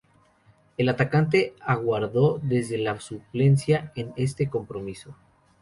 [0.77, 5.13] El atacante aguardó desde la suplencia en este compromiso.